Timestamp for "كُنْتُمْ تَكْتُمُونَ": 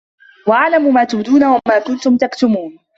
1.87-2.79